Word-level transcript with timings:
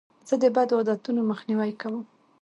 زه 0.27 0.35
د 0.41 0.45
بدو 0.55 0.75
عادتو 0.79 1.09
مخنیوی 1.31 1.71
کوم. 1.81 2.03